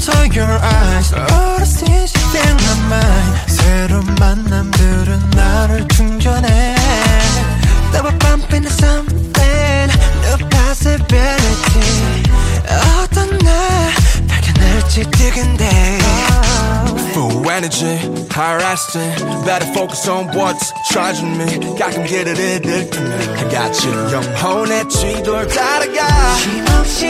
into 0.00 0.34
your 0.34 0.46
eyes 0.46 1.12
All 1.12 1.58
the 1.58 1.66
things 1.66 2.14
you 2.14 2.20
think 2.32 2.60
my 2.62 2.76
mind 2.88 3.50
새로운 3.50 4.04
만남들은 4.18 5.30
나를 5.30 5.88
충전해 5.88 6.74
Double 7.92 8.16
bump 8.18 8.52
into 8.54 8.70
something 8.70 9.90
New 10.22 10.48
possibility 10.48 12.22
어떤 13.02 13.38
날 13.38 13.92
발견할지 14.28 15.02
뜨근데 15.10 15.98
Full 17.12 17.48
energy, 17.50 17.96
higher 18.30 18.60
estimate 18.60 19.24
Better 19.46 19.66
focus 19.72 20.06
on 20.08 20.28
what's 20.36 20.72
charging 20.90 21.36
me 21.36 21.78
가끔 21.78 22.04
길을 22.04 22.36
잃을 22.36 22.90
때면 22.90 23.12
I 23.36 23.48
got 23.48 23.86
you 23.86 24.12
영혼의 24.12 24.88
쥐돌 24.88 25.48
따라가 25.48 26.34
힘없이 26.36 27.09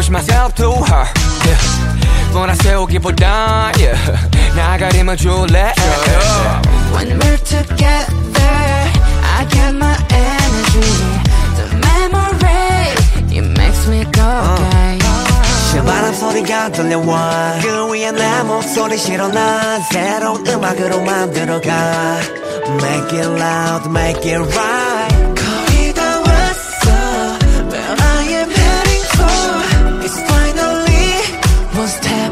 push 0.00 0.08
myself 0.08 0.54
too 0.54 0.72
hard 0.88 1.12
yeah. 1.44 2.32
몰아세우기보다 2.32 3.72
yeah. 3.76 3.98
나가림을 4.56 5.16
줄래 5.18 5.74
When 6.94 7.18
we're 7.20 7.36
together, 7.44 8.54
I 9.36 9.46
get 9.50 9.74
my 9.74 9.94
energy. 10.10 10.90
The 11.56 11.66
memory, 11.84 12.96
it 13.36 13.44
makes 13.58 13.86
me 13.88 14.04
go 14.10 14.56
gay. 14.72 14.98
실바람 15.70 16.14
소리가 16.14 16.72
들려와 16.72 17.58
그 17.60 17.92
위에 17.92 18.10
내 18.12 18.42
목소리 18.44 18.96
실어 18.96 19.28
난 19.28 19.82
새로운 19.92 20.46
음악으로 20.46 21.02
만들어가 21.02 22.20
Make 22.82 23.18
it 23.18 23.28
loud, 23.28 23.86
make 23.90 24.24
it 24.24 24.40
right 24.40 24.89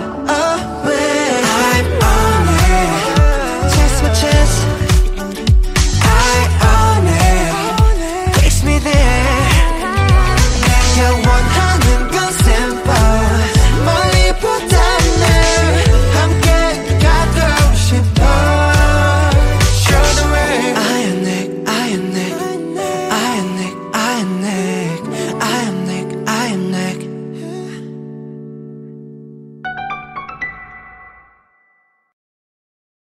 uh 0.00 0.74